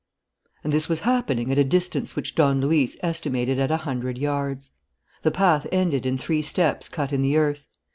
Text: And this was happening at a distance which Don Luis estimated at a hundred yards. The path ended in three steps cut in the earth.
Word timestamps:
And 0.63 0.73
this 0.73 0.89
was 0.89 1.01
happening 1.01 1.51
at 1.51 1.59
a 1.59 1.63
distance 1.63 2.15
which 2.15 2.33
Don 2.33 2.59
Luis 2.59 2.97
estimated 3.03 3.59
at 3.59 3.69
a 3.69 3.77
hundred 3.85 4.17
yards. 4.17 4.71
The 5.21 5.29
path 5.29 5.67
ended 5.71 6.07
in 6.07 6.17
three 6.17 6.41
steps 6.41 6.89
cut 6.89 7.13
in 7.13 7.21
the 7.21 7.37
earth. 7.37 7.67